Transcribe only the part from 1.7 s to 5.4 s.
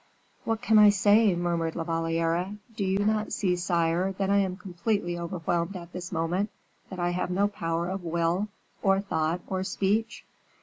La Valliere. "Do you not see, sire, that I am completely